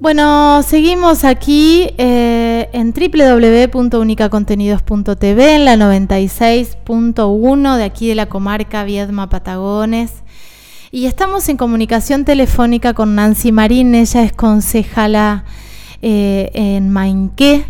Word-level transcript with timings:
Bueno, 0.00 0.62
seguimos 0.62 1.24
aquí 1.24 1.90
eh, 1.98 2.70
en 2.72 2.92
www.unicacontenidos.tv 2.92 5.54
en 5.54 5.64
la 5.66 5.76
96.1 5.76 7.76
de 7.76 7.84
aquí 7.84 8.08
de 8.08 8.14
la 8.14 8.26
comarca 8.26 8.84
Viedma 8.84 9.28
Patagones. 9.28 10.12
Y 10.90 11.06
estamos 11.06 11.48
en 11.48 11.56
comunicación 11.56 12.24
telefónica 12.24 12.94
con 12.94 13.14
Nancy 13.14 13.52
Marín, 13.52 13.94
ella 13.94 14.22
es 14.22 14.32
concejala 14.32 15.44
eh, 16.02 16.50
en 16.54 16.88
Mainqué, 16.88 17.64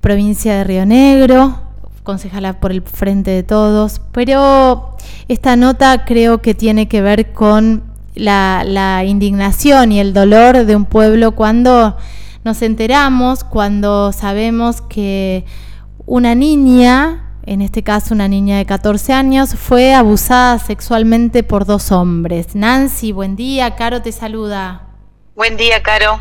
provincia 0.00 0.54
de 0.54 0.64
Río 0.64 0.86
Negro, 0.86 1.60
concejala 2.04 2.60
por 2.60 2.70
el 2.72 2.82
Frente 2.82 3.32
de 3.32 3.42
Todos, 3.42 4.00
pero 4.12 4.96
esta 5.28 5.56
nota 5.56 6.04
creo 6.04 6.42
que 6.42 6.54
tiene 6.54 6.88
que 6.88 7.00
ver 7.00 7.32
con 7.32 7.93
la, 8.14 9.04
indignación 9.04 9.92
y 9.92 10.00
el 10.00 10.12
dolor 10.12 10.64
de 10.64 10.76
un 10.76 10.84
pueblo 10.84 11.32
cuando 11.32 11.96
nos 12.44 12.62
enteramos, 12.62 13.44
cuando 13.44 14.12
sabemos 14.12 14.82
que 14.82 15.44
una 16.06 16.34
niña, 16.34 17.36
en 17.44 17.62
este 17.62 17.82
caso 17.82 18.14
una 18.14 18.28
niña 18.28 18.58
de 18.58 18.66
14 18.66 19.12
años, 19.12 19.54
fue 19.54 19.94
abusada 19.94 20.58
sexualmente 20.58 21.42
por 21.42 21.64
dos 21.64 21.90
hombres. 21.92 22.54
Nancy, 22.54 23.12
buen 23.12 23.36
día, 23.36 23.76
Caro 23.76 24.02
te 24.02 24.12
saluda. 24.12 24.88
Buen 25.34 25.56
día, 25.56 25.82
Caro. 25.82 26.20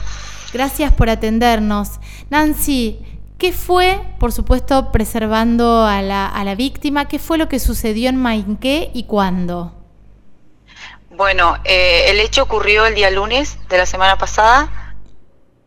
Gracias 0.53 0.93
por 0.93 1.09
atendernos. 1.09 1.99
Nancy, 2.29 2.99
¿qué 3.37 3.51
fue, 3.51 3.99
por 4.19 4.31
supuesto, 4.31 4.91
preservando 4.91 5.85
a 5.85 6.01
la, 6.01 6.27
a 6.27 6.43
la 6.43 6.55
víctima? 6.55 7.05
¿Qué 7.05 7.19
fue 7.19 7.37
lo 7.37 7.49
que 7.49 7.59
sucedió 7.59 8.09
en 8.09 8.15
Mainqué 8.15 8.91
y 8.93 9.03
cuándo? 9.03 9.82
Bueno, 11.15 11.59
eh, 11.63 12.05
el 12.07 12.19
hecho 12.19 12.43
ocurrió 12.43 12.87
el 12.87 12.95
día 12.95 13.11
lunes 13.11 13.57
de 13.69 13.77
la 13.77 13.85
semana 13.85 14.17
pasada, 14.17 14.95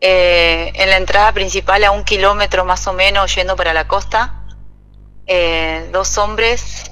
eh, 0.01 0.73
en 0.75 0.89
la 0.89 0.97
entrada 0.97 1.31
principal 1.31 1.85
a 1.85 1.91
un 1.91 2.03
kilómetro 2.03 2.65
más 2.65 2.85
o 2.87 2.93
menos 2.93 3.33
yendo 3.33 3.55
para 3.55 3.73
la 3.73 3.87
costa. 3.87 4.43
Eh, 5.25 5.89
dos 5.93 6.17
hombres 6.17 6.91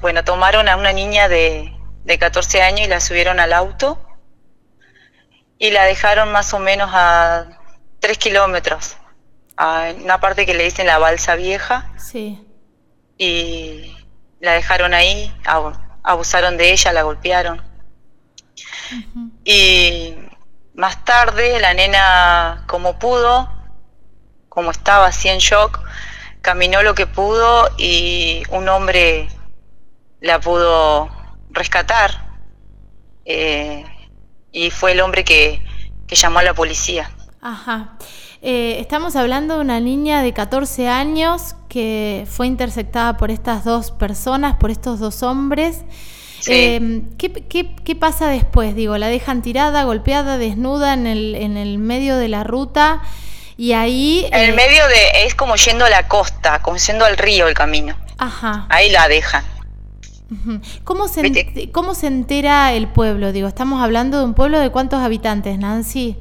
bueno, 0.00 0.22
tomaron 0.22 0.68
a 0.68 0.76
una 0.76 0.92
niña 0.92 1.28
de, 1.28 1.76
de 2.04 2.18
14 2.18 2.62
años 2.62 2.86
y 2.86 2.88
la 2.88 3.00
subieron 3.00 3.40
al 3.40 3.52
auto 3.52 3.98
y 5.58 5.70
la 5.70 5.84
dejaron 5.84 6.30
más 6.30 6.54
o 6.54 6.60
menos 6.60 6.90
a 6.92 7.58
3 7.98 8.18
kilómetros, 8.18 8.96
a 9.56 9.92
una 10.00 10.20
parte 10.20 10.46
que 10.46 10.54
le 10.54 10.64
dicen 10.64 10.86
la 10.86 10.98
balsa 10.98 11.34
vieja. 11.34 11.92
Sí. 11.98 12.44
Y 13.18 13.96
la 14.40 14.52
dejaron 14.52 14.94
ahí, 14.94 15.32
abusaron 16.02 16.56
de 16.56 16.72
ella, 16.72 16.92
la 16.92 17.02
golpearon. 17.02 17.62
Y 19.44 20.14
más 20.74 21.04
tarde 21.04 21.60
la 21.60 21.74
nena, 21.74 22.64
como 22.66 22.98
pudo, 22.98 23.48
como 24.48 24.70
estaba 24.70 25.06
así 25.06 25.28
en 25.28 25.38
shock, 25.38 25.80
caminó 26.40 26.82
lo 26.82 26.94
que 26.94 27.06
pudo 27.06 27.70
y 27.78 28.42
un 28.50 28.68
hombre 28.68 29.28
la 30.20 30.40
pudo 30.40 31.10
rescatar. 31.50 32.32
Eh, 33.24 33.84
y 34.50 34.70
fue 34.70 34.92
el 34.92 35.00
hombre 35.00 35.24
que, 35.24 35.64
que, 36.06 36.16
llamó 36.16 36.40
a 36.40 36.42
la 36.42 36.54
policía. 36.54 37.10
Ajá. 37.40 37.96
Eh, 38.44 38.80
estamos 38.80 39.14
hablando 39.14 39.54
de 39.54 39.60
una 39.60 39.78
niña 39.78 40.20
de 40.20 40.32
14 40.32 40.88
años 40.88 41.54
que 41.68 42.26
fue 42.28 42.48
interceptada 42.48 43.16
por 43.16 43.30
estas 43.30 43.62
dos 43.64 43.92
personas, 43.92 44.56
por 44.56 44.72
estos 44.72 44.98
dos 44.98 45.22
hombres. 45.22 45.82
Em, 46.46 47.08
¿qué, 47.18 47.94
pasa 47.94 48.28
después? 48.28 48.74
Digo, 48.74 48.98
la 48.98 49.06
dejan 49.06 49.42
tirada, 49.42 49.84
golpeada, 49.84 50.38
desnuda 50.38 50.92
en 50.92 51.06
el, 51.06 51.36
en 51.36 51.56
el 51.56 51.78
medio 51.78 52.16
de 52.16 52.26
la 52.26 52.42
ruta 52.42 53.02
y 53.56 53.74
ahí... 53.74 54.26
En 54.32 54.40
el 54.40 54.50
eh, 54.50 54.54
medio 54.54 54.88
de... 54.88 55.24
es 55.24 55.36
como 55.36 55.54
yendo 55.54 55.84
a 55.84 55.90
la 55.90 56.08
costa, 56.08 56.60
como 56.62 56.78
yendo 56.78 57.04
al 57.04 57.16
río 57.16 57.46
el 57.46 57.54
camino. 57.54 57.94
Ajá. 58.18 58.66
Ahí 58.70 58.90
la 58.90 59.06
dejan. 59.06 59.44
¿Cómo 60.82 61.06
se, 61.06 61.70
¿Cómo 61.70 61.94
se 61.94 62.08
entera 62.08 62.72
el 62.72 62.88
pueblo? 62.88 63.30
Digo, 63.30 63.46
estamos 63.46 63.80
hablando 63.84 64.18
de 64.18 64.24
un 64.24 64.34
pueblo 64.34 64.58
de 64.58 64.70
cuántos 64.70 64.98
habitantes, 65.00 65.58
Nancy? 65.60 66.16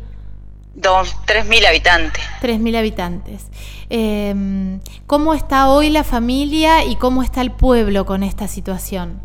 Dos, 0.74 1.18
3.000 1.26 1.68
habitantes. 1.68 2.24
3.000 2.42 2.78
habitantes. 2.78 3.46
Em, 3.90 4.80
¿Cómo 5.06 5.34
está 5.34 5.68
hoy 5.68 5.90
la 5.90 6.06
familia 6.06 6.86
y 6.86 6.96
cómo 6.96 7.24
está 7.24 7.42
el 7.42 7.52
pueblo 7.52 8.06
con 8.06 8.24
esta 8.24 8.48
situación? 8.48 9.22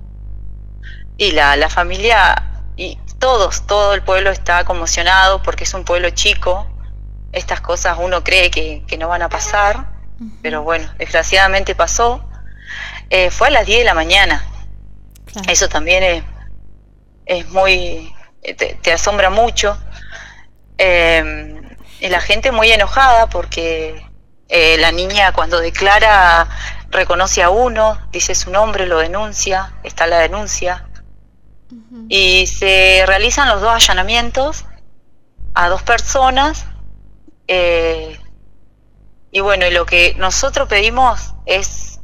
Y 1.19 1.31
la, 1.31 1.55
la 1.57 1.69
familia, 1.69 2.43
y 2.77 2.99
todos, 3.21 3.65
todo 3.67 3.95
el 3.95 4.03
pueblo 4.03 4.31
está 4.31 4.65
conmocionado 4.65 5.41
porque 5.43 5.65
es 5.65 5.73
un 5.73 5.84
pueblo 5.84 6.11
chico. 6.11 6.67
Estas 7.31 7.61
cosas 7.61 7.97
uno 8.01 8.25
cree 8.25 8.51
que, 8.51 8.97
no 8.99 9.07
van 9.07 9.23
a 9.23 9.28
pasar, 9.28 9.87
pero 10.43 10.63
bueno, 10.63 10.89
desgraciadamente 10.99 11.77
pasó. 11.77 12.25
Eh, 13.09 13.31
fue 13.31 13.49
a 13.49 13.51
las 13.51 13.67
10 13.67 13.81
de 13.81 13.84
la 13.84 13.95
mañana. 13.95 14.45
Eso 15.49 15.69
también 15.69 16.03
es, 16.03 16.25
es 17.27 17.49
muy, 17.51 18.13
te 18.83 18.93
asombra 18.93 19.31
mucho 19.31 19.78
eh, 20.79 21.63
y 22.01 22.09
la 22.09 22.21
gente 22.21 22.53
muy 22.53 22.71
enojada 22.71 23.29
porque 23.29 24.05
eh, 24.49 24.77
la 24.79 24.93
niña 24.93 25.33
cuando 25.33 25.61
declara 25.61 26.49
reconoce 26.91 27.43
a 27.43 27.51
uno, 27.51 27.99
dice 28.13 28.35
su 28.35 28.51
nombre, 28.51 28.87
lo 28.87 28.99
denuncia, 28.99 29.73
está 29.83 30.07
la 30.07 30.19
denuncia. 30.19 30.89
Y 32.09 32.47
se 32.47 33.03
realizan 33.07 33.49
los 33.49 33.61
dos 33.61 33.73
allanamientos 33.73 34.65
a 35.55 35.69
dos 35.69 35.83
personas. 35.83 36.67
Eh, 37.49 38.21
y 39.33 39.41
bueno, 39.41 39.67
y 39.67 39.73
lo 39.73 39.85
que 39.85 40.15
nosotros 40.17 40.69
pedimos 40.69 41.35
es 41.45 42.01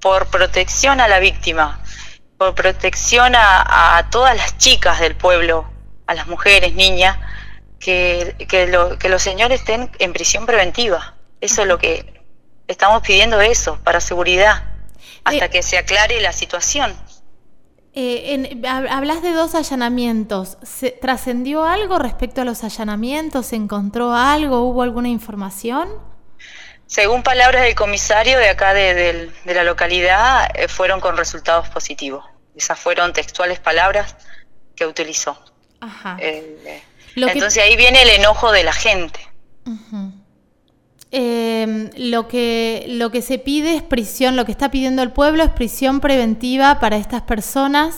por 0.00 0.26
protección 0.26 1.00
a 1.00 1.08
la 1.08 1.20
víctima, 1.20 1.80
por 2.36 2.54
protección 2.54 3.34
a, 3.36 3.96
a 3.96 4.10
todas 4.10 4.36
las 4.36 4.58
chicas 4.58 4.98
del 4.98 5.14
pueblo, 5.14 5.70
a 6.06 6.14
las 6.14 6.26
mujeres, 6.26 6.74
niñas, 6.74 7.16
que, 7.84 8.34
que, 8.48 9.08
los 9.08 9.22
señores 9.22 9.60
estén 9.60 9.90
en 9.98 10.12
prisión 10.14 10.46
preventiva. 10.46 11.14
Eso 11.40 11.62
es 11.62 11.68
lo 11.68 11.78
que 11.78 12.22
estamos 12.66 13.02
pidiendo 13.02 13.40
eso, 13.42 13.78
para 13.84 14.00
seguridad, 14.00 14.64
hasta 15.24 15.44
eh, 15.44 15.50
que 15.50 15.62
se 15.62 15.76
aclare 15.76 16.20
la 16.22 16.32
situación. 16.32 16.96
Eh, 17.92 18.62
hablas 18.66 19.22
de 19.22 19.32
dos 19.32 19.54
allanamientos. 19.54 20.56
¿Se, 20.62 20.92
¿Trascendió 20.92 21.64
algo 21.66 21.98
respecto 21.98 22.40
a 22.40 22.44
los 22.44 22.64
allanamientos? 22.64 23.46
¿Se 23.46 23.56
encontró 23.56 24.14
algo? 24.14 24.60
¿Hubo 24.62 24.82
alguna 24.82 25.08
información? 25.08 25.90
Según 26.86 27.22
palabras 27.22 27.64
del 27.64 27.74
comisario 27.74 28.38
de 28.38 28.48
acá 28.48 28.72
de, 28.72 29.30
la 29.44 29.64
localidad, 29.64 30.48
eh, 30.54 30.68
fueron 30.68 31.00
con 31.00 31.18
resultados 31.18 31.68
positivos. 31.68 32.24
Esas 32.56 32.78
fueron 32.78 33.12
textuales 33.12 33.60
palabras 33.60 34.16
que 34.74 34.86
utilizó. 34.86 35.38
Ajá. 35.80 36.16
Entonces 37.16 37.62
ahí 37.62 37.76
viene 37.76 38.02
el 38.02 38.10
enojo 38.10 38.52
de 38.52 38.64
la 38.64 38.72
gente. 38.72 39.20
Em, 41.10 41.90
lo, 41.96 42.26
que, 42.26 42.86
lo 42.88 43.10
que 43.10 43.22
se 43.22 43.38
pide 43.38 43.76
es 43.76 43.82
prisión, 43.82 44.34
lo 44.36 44.44
que 44.44 44.52
está 44.52 44.70
pidiendo 44.70 45.02
el 45.02 45.12
pueblo 45.12 45.44
es 45.44 45.50
prisión 45.50 46.00
preventiva 46.00 46.80
para 46.80 46.96
estas 46.96 47.22
personas. 47.22 47.94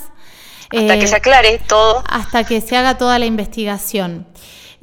Hasta 0.70 0.98
que 0.98 1.04
eh, 1.04 1.08
se 1.08 1.16
aclare 1.16 1.60
todo. 1.66 2.04
Hasta 2.08 2.44
que 2.44 2.60
se 2.60 2.76
haga 2.76 2.98
toda 2.98 3.18
la 3.18 3.26
investigación. 3.26 4.26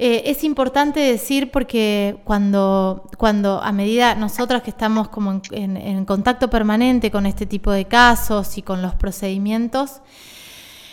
Eh, 0.00 0.22
es 0.26 0.42
importante 0.42 0.98
decir 0.98 1.52
porque 1.52 2.16
cuando, 2.24 3.08
cuando 3.16 3.62
a 3.62 3.70
medida 3.70 4.16
nosotras 4.16 4.62
que 4.62 4.70
estamos 4.70 5.08
como 5.08 5.40
en 5.52 6.04
contacto 6.04 6.50
permanente 6.50 7.12
con 7.12 7.26
este 7.26 7.46
tipo 7.46 7.70
de 7.70 7.84
casos 7.84 8.58
y 8.58 8.62
con 8.62 8.82
los 8.82 8.96
procedimientos, 8.96 10.00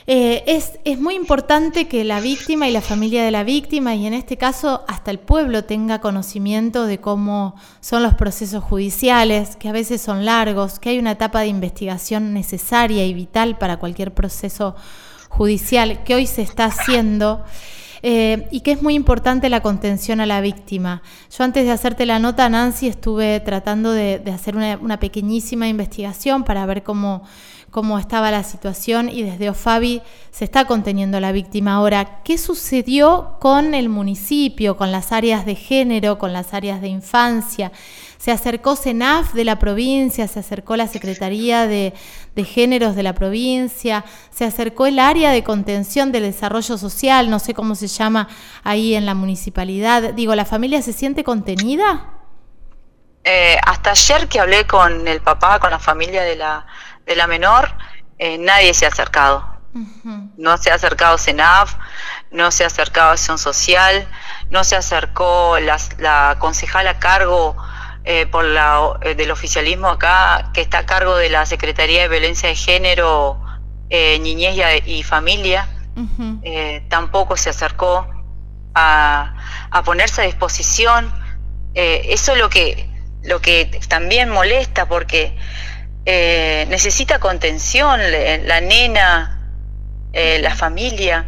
eh, 0.07 0.43
es, 0.47 0.79
es, 0.83 0.99
muy 0.99 1.15
importante 1.15 1.87
que 1.87 2.03
la 2.03 2.21
víctima 2.21 2.67
y 2.67 2.71
la 2.71 2.81
familia 2.81 3.23
de 3.23 3.31
la 3.31 3.43
víctima, 3.43 3.95
y 3.95 4.07
en 4.07 4.13
este 4.13 4.37
caso 4.37 4.83
hasta 4.87 5.11
el 5.11 5.19
pueblo, 5.19 5.63
tenga 5.63 6.01
conocimiento 6.01 6.85
de 6.85 6.99
cómo 6.99 7.55
son 7.81 8.01
los 8.01 8.15
procesos 8.15 8.63
judiciales, 8.63 9.55
que 9.57 9.69
a 9.69 9.73
veces 9.73 10.01
son 10.01 10.25
largos, 10.25 10.79
que 10.79 10.89
hay 10.89 10.99
una 10.99 11.11
etapa 11.11 11.41
de 11.41 11.47
investigación 11.47 12.33
necesaria 12.33 13.05
y 13.05 13.13
vital 13.13 13.57
para 13.57 13.77
cualquier 13.77 14.13
proceso 14.13 14.75
judicial 15.29 16.03
que 16.03 16.15
hoy 16.15 16.27
se 16.27 16.41
está 16.41 16.65
haciendo. 16.65 17.43
Eh, 18.03 18.47
y 18.49 18.61
que 18.61 18.71
es 18.71 18.81
muy 18.81 18.95
importante 18.95 19.47
la 19.47 19.61
contención 19.61 20.21
a 20.21 20.25
la 20.25 20.41
víctima. 20.41 21.03
Yo 21.29 21.43
antes 21.43 21.65
de 21.65 21.71
hacerte 21.71 22.07
la 22.07 22.17
nota, 22.17 22.49
Nancy, 22.49 22.87
estuve 22.87 23.39
tratando 23.41 23.91
de, 23.91 24.23
hacer 24.33 24.55
una, 24.55 24.99
pequeñísima 24.99 25.67
investigación 25.67 26.43
para 26.43 26.65
ver 26.65 26.81
cómo, 26.81 27.21
cómo 27.71 27.97
estaba 27.97 28.31
la 28.31 28.43
situación 28.43 29.07
y 29.07 29.23
desde 29.23 29.49
OFABI 29.49 30.01
se 30.29 30.43
está 30.43 30.65
conteniendo 30.65 31.19
la 31.21 31.31
víctima. 31.31 31.75
Ahora, 31.75 32.21
¿qué 32.23 32.37
sucedió 32.37 33.37
con 33.39 33.73
el 33.73 33.87
municipio, 33.87 34.75
con 34.75 34.91
las 34.91 35.13
áreas 35.13 35.45
de 35.45 35.55
género, 35.55 36.19
con 36.19 36.33
las 36.33 36.53
áreas 36.53 36.81
de 36.81 36.89
infancia? 36.89 37.71
Se 38.17 38.29
acercó 38.31 38.75
CENAF 38.75 39.33
de 39.33 39.45
la 39.45 39.57
provincia, 39.57 40.27
se 40.27 40.39
acercó 40.39 40.75
la 40.75 40.87
Secretaría 40.87 41.65
de, 41.65 41.93
Géneros 42.35 42.95
de 42.95 43.03
la 43.03 43.13
provincia, 43.13 44.03
se 44.31 44.45
acercó 44.45 44.85
el 44.85 44.99
área 44.99 45.31
de 45.31 45.43
contención 45.43 46.11
del 46.11 46.23
desarrollo 46.23 46.77
social, 46.77 47.29
no 47.29 47.39
sé 47.39 47.53
cómo 47.53 47.75
se 47.75 47.87
llama 47.87 48.27
ahí 48.63 48.95
en 48.95 49.05
la 49.05 49.15
municipalidad. 49.15 50.13
Digo, 50.13 50.35
¿la 50.35 50.45
familia 50.45 50.81
se 50.81 50.91
siente 50.91 51.23
contenida? 51.23 52.17
Eh, 53.23 53.55
hasta 53.63 53.91
ayer 53.91 54.27
que 54.27 54.39
hablé 54.39 54.65
con 54.65 55.07
el 55.07 55.21
papá, 55.21 55.59
con 55.59 55.69
la 55.69 55.77
familia 55.77 56.23
de 56.23 56.35
la, 56.35 56.65
de 57.05 57.15
la 57.15 57.27
menor, 57.27 57.69
eh, 58.17 58.37
nadie 58.37 58.73
se 58.73 58.85
ha 58.85 58.89
acercado. 58.89 59.49
No 60.35 60.57
se 60.57 60.69
ha 60.69 60.75
acercado 60.75 61.17
CENAF, 61.17 61.75
no 62.29 62.51
se 62.51 62.65
ha 62.65 62.67
acercado 62.67 63.11
Acción 63.11 63.37
Social, 63.37 64.05
no 64.49 64.65
se 64.65 64.75
acercó 64.75 65.57
la, 65.59 65.77
la 65.97 66.35
concejal 66.39 66.87
a 66.87 66.99
cargo 66.99 67.55
eh, 68.03 68.25
por 68.25 68.43
la, 68.43 68.99
del 69.15 69.31
oficialismo 69.31 69.87
acá, 69.87 70.51
que 70.53 70.59
está 70.59 70.79
a 70.79 70.85
cargo 70.85 71.15
de 71.15 71.29
la 71.29 71.45
Secretaría 71.45 72.01
de 72.01 72.09
Violencia 72.09 72.49
de 72.49 72.55
Género, 72.55 73.41
Niñez 73.89 74.83
y, 74.85 75.03
Familia, 75.03 75.67
tampoco 76.89 77.37
se 77.37 77.49
acercó 77.49 78.07
a, 78.73 79.35
a 79.69 79.83
ponerse 79.83 80.21
a 80.21 80.25
disposición. 80.25 81.13
eso 81.73 82.33
es 82.33 82.37
lo 82.37 82.49
que 82.49 82.91
lo 83.23 83.41
que 83.41 83.79
también 83.87 84.29
molesta 84.29 84.87
porque 84.87 85.37
eh, 86.05 86.65
necesita 86.69 87.19
contención 87.19 87.99
la 88.45 88.61
nena, 88.61 89.39
eh, 90.13 90.39
la 90.41 90.55
familia. 90.55 91.27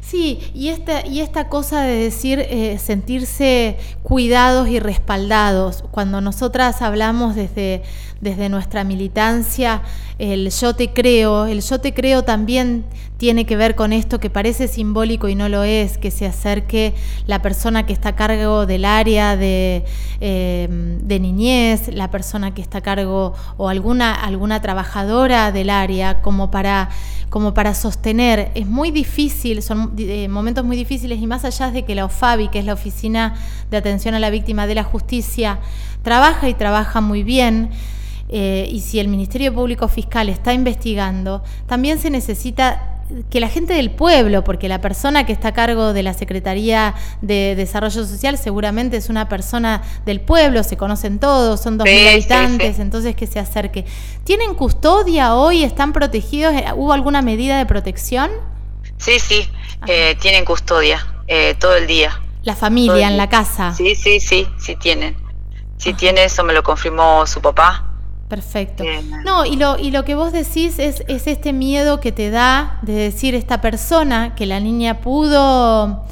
Sí, 0.00 0.52
y 0.54 0.68
esta, 0.68 1.04
y 1.06 1.20
esta 1.20 1.48
cosa 1.48 1.82
de 1.82 1.96
decir 1.96 2.38
eh, 2.38 2.78
sentirse 2.78 3.78
cuidados 4.02 4.68
y 4.68 4.78
respaldados, 4.78 5.82
cuando 5.90 6.20
nosotras 6.20 6.82
hablamos 6.82 7.34
desde, 7.34 7.82
desde 8.24 8.48
nuestra 8.48 8.82
militancia, 8.82 9.82
el 10.18 10.50
yo 10.50 10.74
te 10.74 10.92
creo, 10.92 11.44
el 11.44 11.60
yo 11.60 11.78
te 11.80 11.92
creo 11.92 12.24
también 12.24 12.84
tiene 13.18 13.44
que 13.44 13.54
ver 13.56 13.74
con 13.74 13.92
esto 13.92 14.18
que 14.18 14.30
parece 14.30 14.66
simbólico 14.66 15.28
y 15.28 15.34
no 15.34 15.48
lo 15.48 15.62
es, 15.62 15.98
que 15.98 16.10
se 16.10 16.26
acerque 16.26 16.94
la 17.26 17.42
persona 17.42 17.84
que 17.84 17.92
está 17.92 18.10
a 18.10 18.16
cargo 18.16 18.64
del 18.64 18.86
área 18.86 19.36
de, 19.36 19.84
eh, 20.20 20.68
de 20.70 21.20
niñez, 21.20 21.88
la 21.88 22.10
persona 22.10 22.54
que 22.54 22.62
está 22.62 22.78
a 22.78 22.80
cargo 22.80 23.34
o 23.58 23.68
alguna, 23.68 24.14
alguna 24.14 24.60
trabajadora 24.62 25.52
del 25.52 25.68
área, 25.68 26.22
como 26.22 26.50
para, 26.50 26.88
como 27.28 27.52
para 27.52 27.74
sostener. 27.74 28.50
Es 28.54 28.66
muy 28.66 28.90
difícil, 28.90 29.62
son 29.62 29.92
eh, 29.98 30.28
momentos 30.28 30.64
muy 30.64 30.76
difíciles 30.76 31.20
y 31.20 31.26
más 31.26 31.44
allá 31.44 31.70
de 31.70 31.84
que 31.84 31.94
la 31.94 32.06
OFABI, 32.06 32.48
que 32.48 32.58
es 32.58 32.64
la 32.64 32.72
Oficina 32.72 33.34
de 33.70 33.76
Atención 33.76 34.14
a 34.14 34.18
la 34.18 34.30
Víctima 34.30 34.66
de 34.66 34.76
la 34.76 34.84
Justicia, 34.84 35.58
trabaja 36.02 36.48
y 36.48 36.54
trabaja 36.54 37.00
muy 37.00 37.22
bien, 37.22 37.70
eh, 38.28 38.68
y 38.70 38.80
si 38.80 38.98
el 38.98 39.08
Ministerio 39.08 39.52
Público 39.52 39.88
Fiscal 39.88 40.28
está 40.28 40.52
investigando, 40.52 41.42
también 41.66 41.98
se 41.98 42.10
necesita 42.10 42.90
que 43.30 43.40
la 43.40 43.48
gente 43.48 43.74
del 43.74 43.90
pueblo, 43.90 44.44
porque 44.44 44.68
la 44.68 44.80
persona 44.80 45.26
que 45.26 45.32
está 45.32 45.48
a 45.48 45.52
cargo 45.52 45.92
de 45.92 46.02
la 46.02 46.14
Secretaría 46.14 46.94
de 47.20 47.54
Desarrollo 47.54 48.04
Social 48.04 48.38
seguramente 48.38 48.96
es 48.96 49.08
una 49.08 49.28
persona 49.28 49.82
del 50.06 50.20
pueblo, 50.20 50.62
se 50.64 50.76
conocen 50.76 51.18
todos, 51.18 51.60
son 51.60 51.78
dos 51.78 51.86
mil 51.86 52.08
habitantes, 52.08 52.78
entonces 52.78 53.14
que 53.14 53.26
se 53.26 53.38
acerque. 53.38 53.84
¿Tienen 54.24 54.54
custodia 54.54 55.34
hoy? 55.34 55.64
¿Están 55.64 55.92
protegidos? 55.92 56.54
¿Hubo 56.76 56.92
alguna 56.92 57.22
medida 57.22 57.58
de 57.58 57.66
protección? 57.66 58.30
Sí, 58.96 59.18
sí, 59.18 59.48
eh, 59.86 60.16
tienen 60.20 60.44
custodia 60.44 61.06
eh, 61.26 61.54
todo 61.58 61.76
el 61.76 61.86
día. 61.86 62.20
¿La 62.42 62.56
familia 62.56 63.08
en 63.08 63.16
la 63.16 63.28
casa? 63.28 63.74
Sí, 63.74 63.94
sí, 63.94 64.20
sí, 64.20 64.46
sí 64.58 64.76
tienen. 64.76 65.16
Sí 65.76 65.92
tiene, 65.94 66.24
eso 66.24 66.44
me 66.44 66.52
lo 66.52 66.62
confirmó 66.62 67.26
su 67.26 67.40
papá. 67.40 67.93
Perfecto. 68.34 68.82
No, 69.24 69.44
y 69.44 69.54
lo, 69.54 69.78
y 69.78 69.92
lo 69.92 70.04
que 70.04 70.16
vos 70.16 70.32
decís 70.32 70.80
es, 70.80 71.04
es 71.06 71.28
este 71.28 71.52
miedo 71.52 72.00
que 72.00 72.10
te 72.10 72.30
da 72.30 72.78
de 72.82 72.92
decir 72.92 73.36
esta 73.36 73.60
persona 73.60 74.34
que 74.34 74.44
la 74.44 74.58
niña 74.58 74.98
pudo, 74.98 76.04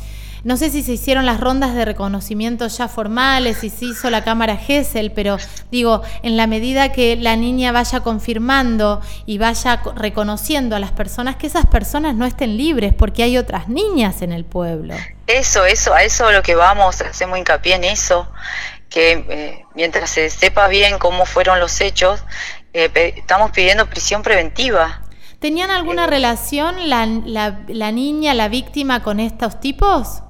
no 0.45 0.57
sé 0.57 0.71
si 0.71 0.85
se 0.85 0.93
hicieron 0.93 1.27
las 1.27 1.41
rondas 1.41 1.75
de 1.75 1.85
reconocimiento 1.85 2.69
ya 2.69 2.87
formales, 2.87 3.59
si 3.59 3.71
se 3.71 3.87
hizo 3.87 4.09
la 4.09 4.23
cámara 4.23 4.57
GESEL, 4.57 5.11
pero 5.11 5.37
digo, 5.73 6.03
en 6.23 6.37
la 6.37 6.47
medida 6.47 6.93
que 6.93 7.17
la 7.17 7.35
niña 7.35 7.73
vaya 7.73 8.01
confirmando 8.01 9.01
y 9.27 9.39
vaya 9.39 9.83
reconociendo 9.97 10.77
a 10.77 10.79
las 10.79 10.93
personas, 10.93 11.35
que 11.35 11.49
esas 11.49 11.67
personas 11.67 12.15
no 12.15 12.25
estén 12.25 12.57
libres, 12.57 12.95
porque 12.95 13.25
hay 13.25 13.37
otras 13.37 13.69
niñas 13.69 14.23
en 14.23 14.31
el 14.31 14.45
pueblo. 14.45 14.95
Eso, 15.27 15.65
eso, 15.65 15.93
a 15.95 16.05
eso 16.05 16.31
lo 16.31 16.43
que 16.43 16.55
vamos, 16.55 17.01
hacemos 17.01 17.39
hincapié 17.39 17.75
en 17.77 17.85
eso, 17.85 18.29
que 18.93 19.25
eh, 19.29 19.65
mientras 19.75 20.11
se 20.11 20.29
sepa 20.31 20.69
bien 20.69 20.99
cómo 20.99 21.25
fueron 21.25 21.59
los 21.59 21.81
hechos, 21.81 22.25
eh, 22.75 23.15
estamos 23.17 23.51
pidiendo 23.51 23.87
prisión 23.87 24.23
preventiva. 24.23 25.03
¿Tenían 25.39 25.71
alguna 25.71 26.05
eh, 26.05 26.09
relación 26.09 26.89
la, 26.89 27.07
la, 27.07 27.93
niña, 27.93 28.35
la 28.35 28.49
víctima 28.49 29.03
con 29.03 29.19
estos 29.19 29.61
tipos? 29.61 30.23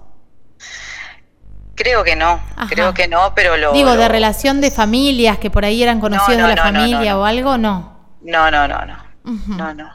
Creo 1.75 2.05
que 2.05 2.15
no, 2.15 2.41
creo 2.69 2.95
que 2.95 3.09
no, 3.09 3.35
pero 3.35 3.57
lo... 3.57 3.73
Digo, 3.73 3.97
de 3.97 4.09
relación 4.09 4.61
de 4.61 4.71
familias, 4.71 5.39
que 5.39 5.51
por 5.51 5.65
ahí 5.65 5.83
eran 5.83 6.01
conocidos 6.01 6.49
de 6.49 6.55
la 6.55 6.63
familia 6.63 7.19
o 7.19 7.25
algo, 7.25 7.59
no. 7.59 8.17
No, 8.23 8.51
no, 8.51 8.69
no, 8.69 8.87
no. 8.87 9.03
No, 9.25 9.75
no. 9.75 9.91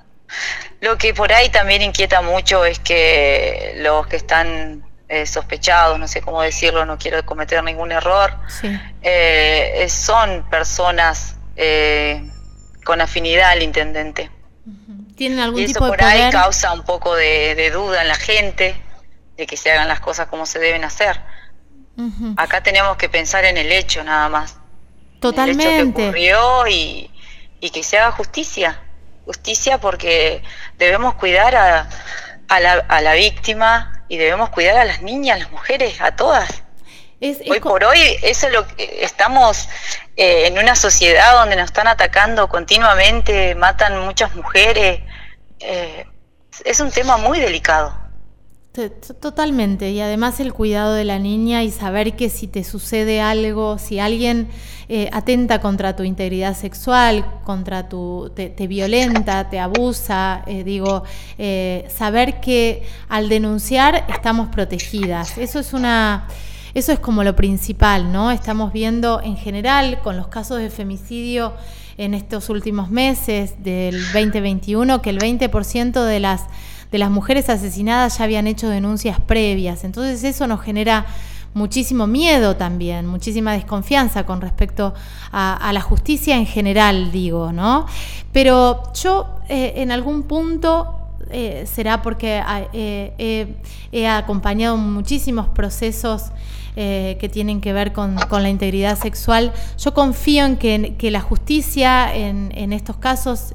Lo 0.81 0.97
que 0.97 1.13
por 1.13 1.31
ahí 1.31 1.49
también 1.49 1.81
inquieta 1.81 2.21
mucho 2.21 2.65
es 2.65 2.79
que 2.79 3.75
los 3.77 4.07
que 4.07 4.17
están 4.17 4.86
eh, 5.09 5.25
sospechados, 5.25 5.97
no 5.99 6.07
sé 6.07 6.21
cómo 6.21 6.41
decirlo, 6.41 6.85
no 6.85 6.97
quiero 6.97 7.25
cometer 7.25 7.63
ningún 7.63 7.91
error, 7.91 8.33
eh, 9.01 9.87
son 9.89 10.45
personas 10.49 11.37
eh, 11.55 12.29
con 12.83 12.99
afinidad 12.99 13.51
al 13.51 13.63
intendente. 13.63 14.29
¿Tienen 15.15 15.39
algún 15.39 15.61
y 15.61 15.63
eso 15.63 15.79
por 15.79 16.03
ahí 16.03 16.29
causa 16.31 16.73
un 16.73 16.83
poco 16.83 17.15
de, 17.15 17.71
duda 17.71 18.01
en 18.01 18.07
la 18.07 18.15
gente 18.15 18.75
de 19.37 19.47
que 19.47 19.55
se 19.55 19.71
hagan 19.71 19.87
las 19.87 19.99
cosas 19.99 20.27
como 20.27 20.45
se 20.45 20.59
deben 20.59 20.83
hacer. 20.83 21.19
Acá 22.35 22.61
tenemos 22.61 22.97
que 22.97 23.09
pensar 23.09 23.45
en 23.45 23.57
el 23.57 23.71
hecho 23.71 24.03
nada 24.03 24.29
más. 24.29 24.57
Totalmente. 25.19 25.63
El 25.63 25.87
hecho 25.87 25.93
que 25.93 26.03
ocurrió 26.03 26.67
y, 26.67 27.09
y 27.59 27.69
que 27.71 27.81
se 27.81 27.97
haga 27.97 28.11
justicia. 28.11 28.81
Justicia 29.25 29.79
porque 29.79 30.43
debemos 30.77 31.15
cuidar 31.15 31.55
a, 31.55 31.89
a, 32.47 32.59
la, 32.59 32.73
a 32.87 33.01
la 33.01 33.13
víctima, 33.13 33.96
y 34.07 34.17
debemos 34.17 34.49
cuidar 34.49 34.77
a 34.77 34.85
las 34.85 35.01
niñas, 35.01 35.37
a 35.37 35.39
las 35.39 35.51
mujeres, 35.51 35.99
a 36.01 36.15
todas. 36.15 36.63
hoy 37.21 37.59
por 37.59 37.83
hoy 37.83 37.99
eso 38.21 38.47
es 38.47 38.53
lo 38.53 38.67
que 38.67 39.03
estamos 39.03 39.67
eh, 40.15 40.47
en 40.47 40.57
una 40.57 40.75
sociedad 40.75 41.33
donde 41.39 41.55
nos 41.55 41.65
están 41.65 41.87
atacando 41.87 42.47
continuamente, 42.47 43.55
matan 43.55 43.99
muchas 44.05 44.35
mujeres. 44.35 45.01
Eh, 45.59 46.05
es 46.65 46.79
un 46.79 46.91
tema 46.91 47.17
muy 47.17 47.39
delicado. 47.39 48.06
Totalmente, 49.19 49.89
y 49.89 50.01
además 50.01 50.39
el 50.39 50.53
cuidado 50.53 50.93
de 50.93 51.03
la 51.03 51.17
niña 51.17 51.63
y 51.63 51.71
saber 51.71 52.15
que 52.15 52.29
si 52.29 52.45
te 52.45 52.63
sucede 52.63 53.21
algo, 53.21 53.79
si 53.79 53.97
alguien 53.97 54.49
eh, 54.87 55.09
atenta 55.11 55.59
contra 55.61 55.95
tu 55.95 56.03
integridad 56.03 56.55
sexual, 56.55 57.25
contra 57.43 57.89
tu, 57.89 58.31
te, 58.35 58.67
violenta, 58.67 59.49
te 59.49 59.57
abusa, 59.59 60.43
eh, 60.45 60.63
digo, 60.63 61.03
eh, 61.39 61.87
saber 61.89 62.39
que 62.39 62.83
al 63.09 63.29
denunciar 63.29 64.05
estamos 64.09 64.49
protegidas. 64.49 65.39
Eso 65.39 65.57
es 65.59 65.73
una, 65.73 66.27
eso 66.75 66.91
es 66.91 66.99
como 66.99 67.23
lo 67.23 67.35
principal, 67.35 68.11
¿no? 68.11 68.29
Estamos 68.29 68.71
viendo 68.73 69.21
en 69.23 69.37
general 69.37 70.01
con 70.03 70.17
los 70.17 70.27
casos 70.27 70.59
de 70.59 70.69
femicidio 70.69 71.53
en 71.97 72.13
estos 72.13 72.51
últimos 72.51 72.91
meses 72.91 73.55
del 73.63 73.99
2021 74.13 75.01
que 75.01 75.09
el 75.09 75.17
20% 75.17 76.05
de 76.05 76.19
las 76.19 76.43
de 76.91 76.97
las 76.97 77.09
mujeres 77.09 77.49
asesinadas 77.49 78.17
ya 78.17 78.23
habían 78.23 78.47
hecho 78.47 78.69
denuncias 78.69 79.19
previas. 79.19 79.83
Entonces 79.83 80.23
eso 80.23 80.47
nos 80.47 80.61
genera 80.61 81.05
muchísimo 81.53 82.07
miedo 82.07 82.55
también, 82.55 83.07
muchísima 83.07 83.53
desconfianza 83.53 84.25
con 84.25 84.41
respecto 84.41 84.93
a, 85.31 85.71
la 85.73 85.81
justicia 85.81 86.35
en 86.35 86.45
general, 86.45 87.11
digo, 87.11 87.51
¿no? 87.51 87.87
Pero 88.31 88.93
yo 88.93 89.39
eh, 89.49 89.73
en 89.77 89.91
algún 89.91 90.23
punto 90.23 91.06
eh, 91.31 91.65
será 91.65 92.01
porque 92.01 92.41
eh, 92.73 93.55
he 93.91 94.07
acompañado 94.07 94.77
muchísimos 94.77 95.47
procesos 95.47 96.31
que 96.75 97.29
tienen 97.33 97.59
que 97.59 97.73
ver 97.73 97.91
con, 97.91 98.17
la 98.29 98.49
integridad 98.49 98.99
sexual. 98.99 99.51
Yo 99.79 99.95
confío 99.95 100.45
en 100.45 100.57
que, 100.57 101.09
la 101.09 101.21
justicia 101.21 102.15
en, 102.15 102.51
en 102.53 102.71
estos 102.71 102.97
casos 102.97 103.51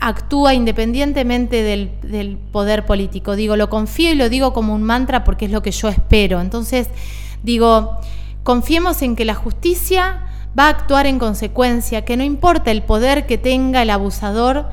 actúa 0.00 0.54
independientemente 0.54 1.62
del, 1.62 2.38
poder 2.52 2.86
político. 2.86 3.36
Digo, 3.36 3.56
lo 3.56 3.68
confío 3.68 4.12
y 4.12 4.14
lo 4.14 4.28
digo 4.28 4.52
como 4.52 4.74
un 4.74 4.82
mantra 4.82 5.24
porque 5.24 5.46
es 5.46 5.50
lo 5.50 5.62
que 5.62 5.72
yo 5.72 5.88
espero. 5.88 6.40
Entonces, 6.40 6.88
digo, 7.42 7.98
confiemos 8.42 9.02
en 9.02 9.16
que 9.16 9.24
la 9.24 9.34
justicia 9.34 10.22
va 10.58 10.66
a 10.66 10.70
actuar 10.70 11.06
en 11.06 11.18
consecuencia, 11.18 12.04
que 12.04 12.16
no 12.16 12.24
importa 12.24 12.70
el 12.70 12.82
poder 12.82 13.26
que 13.26 13.38
tenga 13.38 13.82
el 13.82 13.90
abusador, 13.90 14.68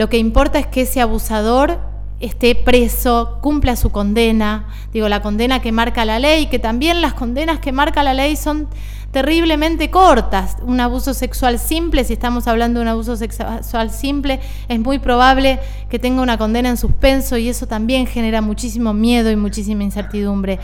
lo 0.00 0.08
que 0.08 0.16
importa 0.16 0.58
es 0.58 0.66
que 0.66 0.80
ese 0.80 1.02
abusador 1.02 1.78
esté 2.20 2.54
preso, 2.54 3.36
cumpla 3.42 3.76
su 3.76 3.90
condena, 3.90 4.66
digo, 4.94 5.10
la 5.10 5.20
condena 5.20 5.60
que 5.60 5.72
marca 5.72 6.06
la 6.06 6.18
ley, 6.18 6.46
que 6.46 6.58
también 6.58 7.02
las 7.02 7.12
condenas 7.12 7.58
que 7.58 7.70
marca 7.70 8.02
la 8.02 8.14
ley 8.14 8.34
son 8.34 8.66
terriblemente 9.10 9.90
cortas. 9.90 10.56
Un 10.62 10.80
abuso 10.80 11.12
sexual 11.12 11.58
simple, 11.58 12.04
si 12.04 12.14
estamos 12.14 12.46
hablando 12.46 12.80
de 12.80 12.84
un 12.84 12.88
abuso 12.88 13.14
sexual 13.14 13.90
simple, 13.90 14.40
es 14.70 14.80
muy 14.80 15.00
probable 15.00 15.60
que 15.90 15.98
tenga 15.98 16.22
una 16.22 16.38
condena 16.38 16.70
en 16.70 16.78
suspenso 16.78 17.36
y 17.36 17.50
eso 17.50 17.66
también 17.66 18.06
genera 18.06 18.40
muchísimo 18.40 18.94
miedo 18.94 19.30
y 19.30 19.36
muchísima 19.36 19.82
incertidumbre. 19.82 20.60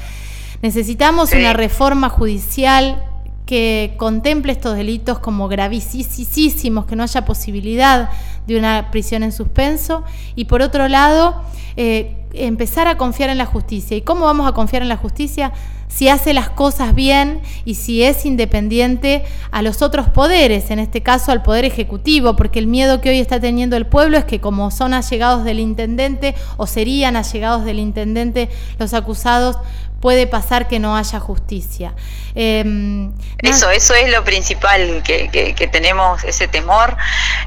Necesitamos 0.62 1.35
una 1.35 1.52
reforma 1.52 2.09
judicial 2.09 3.05
que 3.47 3.95
contemple 3.97 4.53
estos 4.53 4.76
delitos 4.76 5.21
como 5.21 5.49
gravísimos, 5.49 6.85
que 6.85 6.97
no 6.97 7.05
haya 7.05 7.25
posibilidad 7.25 8.11
de 8.47 8.59
una 8.59 8.91
prisión 8.91 9.23
en 9.23 9.33
suspenso, 9.33 10.05
y 10.35 10.47
por 10.47 10.62
otro 10.62 10.88
lado, 10.88 11.43
eh, 11.76 12.25
empezar 12.38 12.88
a 12.88 12.97
confiar 12.97 13.31
en 13.31 13.38
la 13.38 13.47
justicia. 13.47 13.97
¿Y 13.97 14.02
cómo 14.02 14.26
vamos 14.26 14.49
a 14.49 14.52
confiar 14.52 14.83
en 14.83 14.88
la 14.88 14.97
justicia? 14.97 15.52
Si 15.88 16.09
hace 16.09 16.35
las 16.35 16.50
cosas 16.50 16.95
bien 16.95 17.40
y 17.64 17.76
si 17.76 18.02
es 18.02 18.26
independiente 18.26 19.25
a 19.50 19.62
los 19.62 19.83
otros 19.83 20.09
poderes, 20.09 20.71
en 20.71 20.78
este 20.78 21.02
caso 21.02 21.33
al 21.33 21.43
poder 21.43 21.64
ejecutivo, 21.64 22.37
porque 22.37 22.59
el 22.59 22.66
miedo 22.66 23.00
que 23.00 23.11
hoy 23.11 23.21
está 23.21 23.40
teniendo 23.40 23.76
el 23.76 23.87
pueblo 23.87 24.19
es 24.19 24.25
que 24.25 24.40
como 24.40 24.71
son 24.71 24.95
allegados 24.95 25.45
del 25.45 25.61
intendente 25.61 26.35
o 26.57 26.66
serían 26.66 27.16
allegados 27.16 27.64
del 27.64 27.78
intendente 27.78 28.50
los 28.78 28.95
acusados, 28.95 29.57
puede 30.00 30.26
pasar 30.26 30.69
que 30.69 30.78
no 30.78 30.97
haya 30.97 31.19
justicia. 31.21 31.95
Em, 32.35 33.12
eso, 33.38 33.71
eso 33.71 33.95
es 33.95 34.11
lo 34.12 34.23
principal 34.25 35.02
que, 35.02 35.69
tenemos, 35.73 36.23
ese 36.25 36.49
temor. 36.49 36.97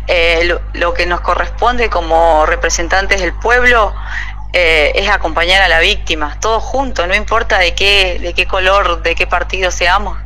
Eh, 0.08 0.58
lo, 0.74 0.93
que 0.93 1.05
nos 1.05 1.22
corresponde 1.22 1.89
como 1.89 2.46
representantes 2.46 3.22
del 3.22 3.34
pueblo 3.34 3.93
eh, 4.53 4.91
es 4.96 5.08
acompañar 5.10 5.62
a 5.62 5.68
la 5.68 5.79
víctima, 5.79 6.38
todos 6.39 6.63
juntos, 6.63 7.08
no 7.08 7.15
importa 7.15 7.60
de 7.60 7.75
qué, 7.75 8.20
de 8.20 8.34
qué 8.34 8.48
color, 8.48 9.03
de 9.03 9.15
qué 9.15 9.27
partido 9.27 9.70
seamos. 9.70 10.18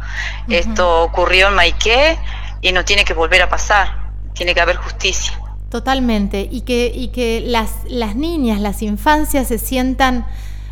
Esto 0.47 1.03
ocurrió 1.03 1.49
en 1.49 1.55
Maiqué 1.55 2.17
y 2.61 2.71
no 2.71 2.85
tiene 2.85 3.03
que 3.03 3.13
volver 3.13 3.41
a 3.41 3.49
pasar, 3.49 4.11
tiene 4.33 4.53
que 4.53 4.61
haber 4.61 4.77
justicia. 4.77 5.33
Totalmente, 5.69 6.47
y 6.49 6.61
que, 6.61 6.91
y 6.93 7.07
que 7.09 7.41
las, 7.45 7.71
las 7.87 8.15
niñas, 8.15 8.59
las 8.61 8.81
infancias 8.81 9.47
se 9.47 9.57
sientan 9.57 10.25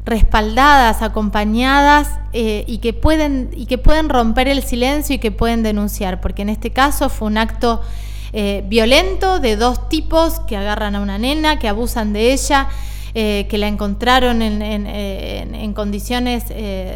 respaldadas, 0.05 1.01
acompañadas 1.01 2.09
eh, 2.33 2.63
y, 2.67 2.77
que 2.79 2.93
pueden, 2.93 3.49
y 3.53 3.65
que 3.65 3.77
pueden 3.77 4.09
romper 4.09 4.47
el 4.47 4.63
silencio 4.63 5.15
y 5.15 5.19
que 5.19 5.31
pueden 5.31 5.63
denunciar, 5.63 6.21
porque 6.21 6.43
en 6.43 6.49
este 6.49 6.71
caso 6.71 7.09
fue 7.09 7.27
un 7.27 7.37
acto 7.37 7.81
eh, 8.33 8.63
violento 8.67 9.39
de 9.39 9.57
dos 9.57 9.89
tipos 9.89 10.39
que 10.41 10.55
agarran 10.55 10.95
a 10.95 11.01
una 11.01 11.17
nena, 11.17 11.59
que 11.59 11.67
abusan 11.67 12.13
de 12.13 12.31
ella, 12.31 12.69
eh, 13.13 13.47
que 13.49 13.57
la 13.57 13.67
encontraron 13.67 14.41
en, 14.41 14.61
en 14.61 15.73
condiciones 15.73 16.45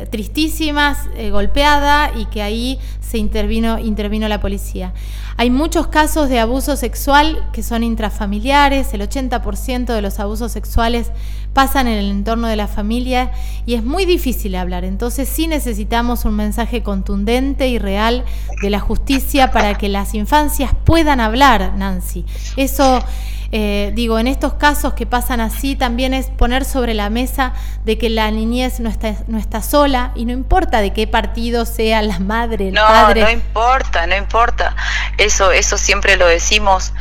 tristísimas, 0.09 0.97
golpeada 1.31 2.11
y 2.15 2.25
que 2.25 2.41
ahí 2.41 2.79
se 3.01 3.17
intervino, 3.17 3.79
intervino 3.79 4.27
la 4.27 4.39
policía. 4.39 4.93
Hay 5.37 5.49
muchos 5.49 5.87
casos 5.87 6.29
de 6.29 6.39
abuso 6.39 6.77
sexual 6.77 7.49
que 7.51 7.61
son 7.61 7.83
intrafamiliares, 7.83 8.93
el 8.93 9.01
80% 9.01 9.85
de 9.93 10.01
los 10.01 10.19
abusos 10.19 10.51
sexuales 10.51 11.11
pasan 11.55 11.87
en 11.87 11.97
el 11.97 12.11
entorno 12.11 12.47
de 12.47 12.55
la 12.55 12.67
familia 12.67 13.31
y 13.65 13.75
es 13.75 13.83
muy 13.83 14.05
difícil 14.05 14.55
hablar. 14.55 14.83
Entonces 14.83 15.27
sí 15.27 15.47
necesitamos 15.47 16.25
un 16.25 16.35
mensaje 16.35 16.83
contundente 16.83 17.67
y 17.69 17.79
real 17.79 18.25
de 18.61 18.69
la 18.69 18.79
justicia 18.79 19.51
para 19.51 19.77
que 19.77 19.89
las 19.89 20.13
infancias 20.13 20.71
puedan 20.83 21.19
hablar, 21.19 21.73
Nancy. 21.77 22.25
Eso 22.57 23.03
eh, 23.51 23.91
digo, 23.93 24.19
en 24.19 24.27
estos 24.27 24.53
casos 24.53 24.93
que 24.93 25.05
pasan 25.05 25.39
así, 25.39 25.75
también 25.75 26.13
es 26.13 26.27
poner 26.27 26.65
sobre 26.65 26.93
la 26.93 27.09
mesa 27.09 27.53
de 27.83 27.97
que 27.97 28.09
la 28.09 28.31
niñez 28.31 28.79
no 28.79 28.89
está, 28.89 29.15
no 29.27 29.37
está 29.37 29.61
sola 29.61 30.11
y 30.15 30.25
no 30.25 30.33
importa 30.33 30.81
de 30.81 30.93
qué 30.93 31.07
partido 31.07 31.65
sea 31.65 32.01
la 32.01 32.19
madre, 32.19 32.69
el 32.69 32.73
no, 32.73 32.81
padre. 32.81 33.21
No 33.21 33.29
importa, 33.29 34.07
no 34.07 34.15
importa. 34.15 34.75
Eso, 35.17 35.51
eso 35.51 35.77
siempre 35.77 36.17
lo 36.17 36.27
decimos. 36.27 36.93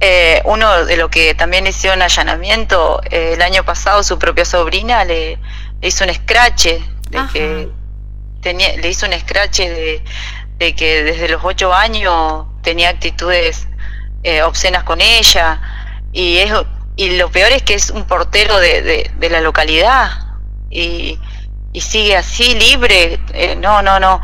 Eh, 0.00 0.40
uno 0.44 0.84
de 0.84 0.96
lo 0.96 1.10
que 1.10 1.34
también 1.34 1.66
hizo 1.66 1.92
un 1.92 2.02
allanamiento, 2.02 3.00
eh, 3.10 3.32
el 3.34 3.42
año 3.42 3.64
pasado 3.64 4.02
su 4.02 4.18
propia 4.18 4.44
sobrina 4.44 5.04
le, 5.04 5.38
hizo 5.82 6.04
un 6.04 6.10
escrache 6.10 6.80
de 7.10 7.20
que 7.32 7.68
tenía, 8.40 8.76
le 8.76 8.88
hizo 8.88 9.06
un 9.06 9.12
escrache 9.12 9.68
de, 9.68 10.04
de, 10.58 10.74
que 10.76 11.02
desde 11.02 11.28
los 11.28 11.42
ocho 11.44 11.74
años 11.74 12.46
tenía 12.62 12.90
actitudes 12.90 13.66
obscenas 14.44 14.84
con 14.84 15.00
ella 15.00 15.58
y, 16.18 16.38
es, 16.38 16.52
y 16.96 17.16
lo 17.16 17.30
peor 17.30 17.52
es 17.52 17.62
que 17.62 17.74
es 17.74 17.90
un 17.90 18.02
portero 18.02 18.58
de, 18.58 19.08
de, 19.16 19.30
la 19.30 19.40
localidad 19.40 20.10
y, 20.68 21.16
y, 21.72 21.80
sigue 21.80 22.16
así 22.16 22.56
libre. 22.56 23.20
Eh, 23.32 23.54
no, 23.54 23.82
no, 23.82 24.00
no. 24.00 24.20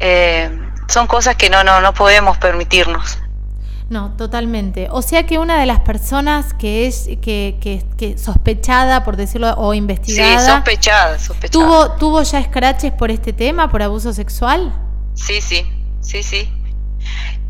Eh, 0.00 0.50
son 0.88 1.06
cosas 1.06 1.36
que 1.36 1.48
no, 1.48 1.62
no, 1.62 1.80
no 1.80 1.94
podemos 1.94 2.36
permitirnos. 2.38 3.18
No, 3.88 4.10
totalmente. 4.16 4.88
O 4.90 5.02
sea 5.02 5.24
que 5.24 5.38
una 5.38 5.60
de 5.60 5.66
las 5.66 5.78
personas 5.78 6.52
que 6.52 6.88
es 6.88 7.08
que, 7.22 7.56
que, 7.96 8.18
sospechada, 8.18 9.04
por 9.04 9.16
decirlo, 9.16 9.54
o 9.56 9.72
investigada, 9.72 10.40
sí, 10.40 10.50
sospechada, 10.50 11.18
sospechada. 11.20 11.64
¿tuvo, 11.64 11.92
¿Tuvo 11.92 12.22
ya 12.24 12.40
escraches 12.40 12.90
por 12.90 13.12
este 13.12 13.32
tema, 13.32 13.70
por 13.70 13.82
abuso 13.82 14.12
sexual? 14.12 14.74
Sí, 15.14 15.40
sí, 15.40 15.64
sí, 16.00 16.24
sí. 16.24 16.52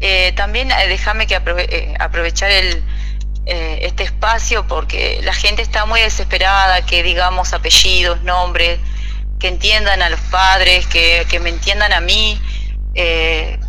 Eh, 0.01 0.35
también 0.37 0.69
déjame 0.69 1.27
que 1.27 1.35
aprovechar 1.35 2.51
el, 2.51 2.85
eh, 3.47 3.79
este 3.83 4.03
espacio 4.03 4.67
porque 4.67 5.21
la 5.23 5.33
gente 5.33 5.63
está 5.63 5.87
muy 5.87 6.01
desesperada, 6.01 6.85
que 6.85 7.05
digamos 7.05 7.53
apellidos, 7.53 8.23
nombres, 8.23 8.81
que 9.39 9.49
entiendan 9.49 10.03
a 10.03 10.11
los 10.11 10.21
padres, 10.21 10.87
que, 10.87 11.25
me 11.41 11.51
entiendan 11.51 11.93
a 11.93 12.01
mí, 12.01 12.41
eh, 12.95 13.61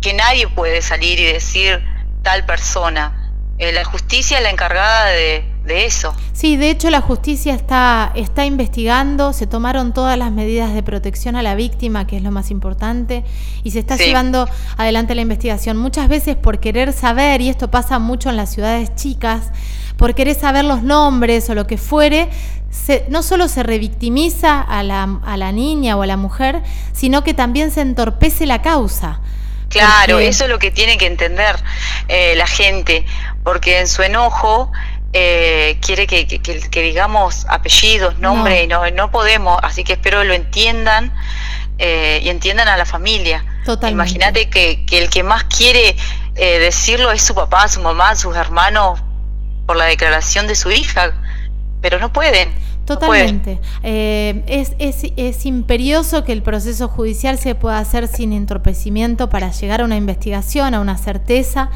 que 0.00 0.14
nadie 0.14 0.48
puede 0.48 0.80
salir 0.80 1.20
y 1.20 1.24
decir 1.24 1.84
tal 2.22 2.46
persona. 2.46 3.32
Eh, 3.58 3.72
la 3.72 3.84
justicia 3.84 4.38
es 4.38 4.42
la 4.42 4.50
encargada 4.50 5.06
de, 5.06 5.44
de 5.64 5.86
eso. 5.86 6.14
Sí, 6.32 6.56
de 6.56 6.70
hecho 6.70 6.90
la 6.90 7.00
justicia 7.00 7.54
está, 7.54 8.12
está 8.14 8.44
investigando, 8.44 9.32
se 9.32 9.46
tomaron 9.46 9.92
todas 9.92 10.16
las 10.18 10.30
medidas 10.30 10.72
de 10.72 10.82
protección 10.82 11.36
a 11.36 11.42
la 11.42 11.54
víctima, 11.54 12.06
que 12.06 12.16
es 12.16 12.22
lo 12.22 12.30
más 12.30 12.50
importante, 12.50 13.24
y 13.62 13.70
se 13.72 13.80
está 13.80 13.96
llevando 13.96 14.48
adelante 14.76 15.14
la 15.14 15.22
investigación. 15.22 15.76
Muchas 15.76 16.08
veces 16.08 16.36
por 16.36 16.60
querer 16.60 16.92
saber, 16.92 17.40
y 17.40 17.48
esto 17.48 17.70
pasa 17.70 17.98
mucho 17.98 18.30
en 18.30 18.36
las 18.36 18.50
ciudades 18.50 18.94
chicas, 18.94 19.50
por 19.96 20.14
querer 20.14 20.34
saber 20.34 20.64
los 20.64 20.82
nombres 20.82 21.50
o 21.50 21.54
lo 21.54 21.66
que 21.66 21.76
fuere, 21.76 22.30
no 23.10 23.22
solo 23.22 23.48
se 23.48 23.62
revictimiza 23.62 24.60
a 24.60 24.82
la, 24.82 25.18
a 25.24 25.36
la 25.36 25.52
niña 25.52 25.96
o 25.96 26.02
a 26.02 26.06
la 26.06 26.16
mujer, 26.16 26.62
sino 26.92 27.22
que 27.22 27.34
también 27.34 27.70
se 27.70 27.82
entorpece 27.82 28.46
la 28.46 28.62
causa. 28.62 29.20
Claro, 29.68 30.18
eso 30.18 30.44
es 30.44 30.50
lo 30.50 30.58
que 30.58 30.72
tiene 30.72 30.98
que 30.98 31.06
entender 31.06 31.54
eh, 32.08 32.34
la 32.36 32.48
gente, 32.48 33.04
porque 33.44 33.78
en 33.78 33.86
su 33.86 34.02
enojo 34.02 34.72
eh, 35.12 35.76
quiere 35.80 36.06
que, 36.06 36.26
que, 36.26 36.82
digamos 36.82 37.44
apellidos, 37.48 38.20
nombre, 38.20 38.68
no. 38.68 38.86
y 38.86 38.92
no, 38.92 39.10
podemos, 39.10 39.58
así 39.60 39.82
que 39.82 39.94
espero 39.94 40.22
lo 40.22 40.34
entiendan 40.34 41.12
eh, 41.78 42.20
y 42.22 42.28
entiendan 42.28 42.68
a 42.68 42.76
la 42.76 42.84
familia. 42.84 43.44
Imagínate 43.88 44.48
que, 44.48 44.84
que, 44.86 44.98
el 44.98 45.10
que 45.10 45.24
más 45.24 45.44
quiere 45.44 45.96
eh, 46.36 46.58
decirlo 46.60 47.10
es 47.10 47.22
su 47.22 47.34
papá, 47.34 47.66
su 47.66 47.80
mamá, 47.80 48.14
sus 48.14 48.36
hermanos, 48.36 49.00
por 49.66 49.76
la 49.76 49.86
declaración 49.86 50.46
de 50.46 50.54
su 50.54 50.70
hija, 50.70 51.12
pero 51.80 51.98
no 51.98 52.12
pueden. 52.12 52.52
Totalmente. 52.84 53.60
es, 53.82 54.74
es, 54.78 55.12
es, 55.16 55.46
imperioso 55.46 56.24
que 56.24 56.32
el 56.32 56.42
proceso 56.42 56.88
judicial 56.88 57.38
se 57.38 57.54
pueda 57.54 57.78
hacer 57.78 58.08
sin 58.08 58.32
entorpecimiento 58.32 59.28
para 59.28 59.50
llegar 59.52 59.80
a 59.80 59.84
una 59.84 59.96
investigación, 59.96 60.74
a 60.74 60.80
una 60.80 60.98
certeza 60.98 61.70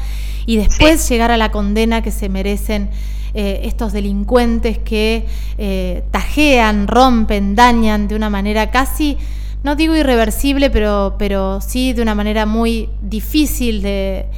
y 0.45 0.57
después 0.57 1.07
llegar 1.07 1.31
a 1.31 1.37
la 1.37 1.51
condena 1.51 2.01
que 2.01 2.11
se 2.11 2.27
merecen 2.27 2.91
eh, 3.37 3.67
estos 3.67 3.91
delincuentes 3.91 4.77
que 4.77 5.25
eh, 5.57 6.05
tajean, 6.09 6.87
rompen, 6.87 7.53
dañan 7.53 8.07
de 8.07 8.15
una 8.15 8.29
manera 8.29 8.71
casi, 8.71 9.17
no 9.61 9.75
digo 9.75 9.93
irreversible, 9.93 10.69
pero, 10.69 11.15
pero 11.19 11.59
sí 11.59 11.91
de 11.91 12.01
una 12.01 12.15
manera 12.15 12.45
muy 12.45 12.87
difícil 13.01 13.81
de, 13.81 14.29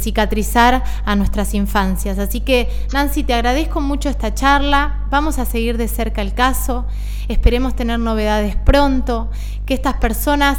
cicatrizar 0.00 0.82
a 1.04 1.14
nuestras 1.14 1.52
infancias. 1.52 2.18
Así 2.18 2.40
que, 2.40 2.70
Nancy, 2.94 3.22
te 3.22 3.34
agradezco 3.34 3.82
mucho 3.82 4.08
esta 4.08 4.32
charla. 4.32 5.04
Vamos 5.10 5.38
a 5.38 5.44
seguir 5.44 5.76
de 5.76 5.86
cerca 5.86 6.22
el 6.22 6.32
caso. 6.32 6.86
Esperemos 7.28 7.76
tener 7.76 7.98
novedades 7.98 8.56
pronto, 8.56 9.28
que 9.66 9.74
estas 9.74 9.98
personas 9.98 10.56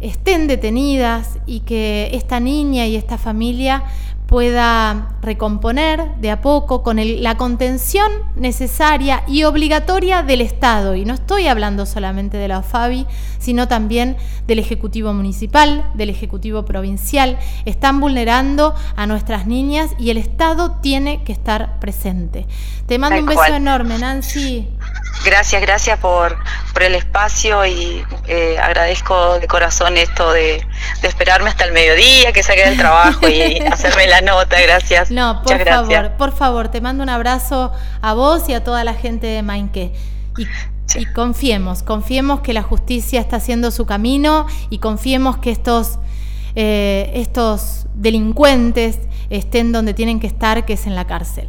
estén 0.00 0.46
detenidas 0.46 1.38
y 1.44 1.60
que 1.60 2.10
esta 2.12 2.38
niña 2.38 2.86
y 2.86 2.94
esta 2.94 3.18
familia 3.18 3.82
pueda 4.30 5.08
recomponer 5.22 6.14
de 6.18 6.30
a 6.30 6.40
poco 6.40 6.84
con 6.84 6.98
la 7.20 7.36
contención 7.36 8.12
necesaria 8.36 9.24
y 9.26 9.42
obligatoria 9.42 10.22
del 10.22 10.40
Estado. 10.40 10.94
Y 10.94 11.04
no 11.04 11.14
estoy 11.14 11.48
hablando 11.48 11.84
solamente 11.84 12.36
de 12.36 12.46
la 12.46 12.60
OFABI, 12.60 13.08
sino 13.40 13.66
también 13.66 14.16
del 14.46 14.60
Ejecutivo 14.60 15.12
Municipal, 15.12 15.90
del 15.94 16.10
Ejecutivo 16.10 16.64
Provincial. 16.64 17.40
Están 17.64 17.98
vulnerando 17.98 18.76
a 18.94 19.08
nuestras 19.08 19.48
niñas 19.48 19.90
y 19.98 20.10
el 20.10 20.16
Estado 20.16 20.76
tiene 20.80 21.24
que 21.24 21.32
estar 21.32 21.80
presente. 21.80 22.46
Te 22.86 22.98
mando 22.98 23.18
un 23.18 23.26
beso 23.26 23.46
enorme, 23.46 23.98
Nancy. 23.98 24.68
Gracias, 25.24 25.60
gracias 25.60 25.98
por, 25.98 26.38
por 26.72 26.82
el 26.82 26.94
espacio 26.94 27.66
y 27.66 28.04
eh, 28.26 28.58
agradezco 28.58 29.38
de 29.38 29.46
corazón 29.46 29.98
esto 29.98 30.32
de, 30.32 30.64
esperarme 31.02 31.50
hasta 31.50 31.64
el 31.64 31.72
mediodía, 31.72 32.32
que 32.32 32.42
saque 32.42 32.64
del 32.64 32.78
trabajo 32.78 33.28
y 33.28 33.58
hacerme 33.72 34.06
la 34.06 34.19
nota. 34.22 34.60
Gracias. 34.60 35.10
No, 35.10 35.42
por 35.42 35.64
favor, 35.64 36.12
por 36.16 36.32
favor, 36.32 36.68
te 36.68 36.80
mando 36.80 37.02
un 37.02 37.08
abrazo 37.08 37.72
a 38.00 38.14
vos 38.14 38.48
y 38.48 38.54
a 38.54 38.64
toda 38.64 38.84
la 38.84 38.94
gente 38.94 39.26
de 39.26 39.42
Mainqué. 39.42 39.92
Y, 40.38 40.46
y 40.98 41.06
confiemos, 41.06 41.82
confiemos 41.82 42.40
que 42.40 42.52
la 42.52 42.62
justicia 42.62 43.20
está 43.20 43.36
haciendo 43.36 43.70
su 43.70 43.86
camino 43.86 44.46
y 44.70 44.78
confiemos 44.78 45.38
que 45.38 45.50
estos, 45.50 45.98
eh, 46.54 47.10
estos 47.14 47.86
delincuentes 47.94 48.98
estén 49.30 49.72
donde 49.72 49.94
tienen 49.94 50.20
que 50.20 50.26
estar, 50.26 50.64
que 50.64 50.72
es 50.74 50.86
en 50.86 50.96
la 50.96 51.06
cárcel. 51.06 51.48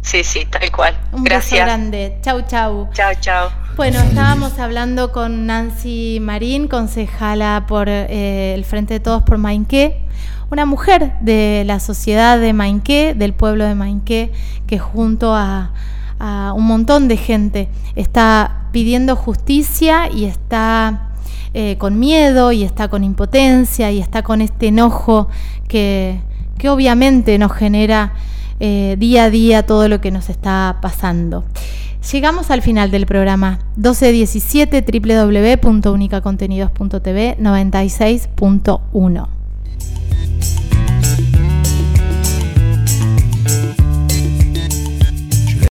Sí, 0.00 0.24
sí, 0.24 0.46
tal 0.46 0.70
cual. 0.70 0.98
Un 1.12 1.24
Gracias. 1.24 1.52
beso 1.52 1.64
grande. 1.64 2.18
Chau, 2.22 2.42
chau. 2.42 2.88
Chau, 2.92 3.12
chau. 3.20 3.48
Bueno, 3.76 4.00
estábamos 4.00 4.58
hablando 4.58 5.12
con 5.12 5.46
Nancy 5.46 6.18
Marín, 6.20 6.66
concejala 6.68 7.66
por 7.68 7.88
eh, 7.88 8.54
el 8.54 8.64
Frente 8.64 8.94
de 8.94 9.00
Todos 9.00 9.22
por 9.22 9.36
Mainqué, 9.36 10.00
una 10.50 10.66
mujer 10.66 11.14
de 11.20 11.64
la 11.66 11.80
sociedad 11.80 12.38
de 12.38 12.52
Mainqué, 12.52 13.14
del 13.14 13.32
pueblo 13.32 13.64
de 13.64 13.74
Mainqué, 13.74 14.30
que 14.66 14.78
junto 14.78 15.34
a, 15.34 15.72
un 16.18 16.64
montón 16.64 17.08
de 17.08 17.18
gente 17.18 17.68
está 17.94 18.68
pidiendo 18.72 19.16
justicia 19.16 20.10
y 20.10 20.24
está 20.24 21.10
eh, 21.52 21.76
con 21.76 21.98
miedo 21.98 22.52
y 22.52 22.62
está 22.62 22.88
con 22.88 23.04
impotencia 23.04 23.90
y 23.90 24.00
está 24.00 24.22
con 24.22 24.40
este 24.40 24.68
enojo 24.68 25.28
que, 25.68 26.22
que 26.56 26.70
obviamente 26.70 27.36
nos 27.36 27.52
genera 27.52 28.14
eh, 28.60 28.96
día 28.98 29.24
a 29.24 29.30
día 29.30 29.66
todo 29.66 29.88
lo 29.88 30.00
que 30.00 30.10
nos 30.10 30.30
está 30.30 30.78
pasando. 30.80 31.44
Llegamos 32.10 32.50
al 32.50 32.62
final 32.62 32.90
del 32.90 33.04
programa 33.04 33.58
1217 33.76 34.82
www.unicacontenidos.tv 34.82 37.36
96.1. 37.38 39.35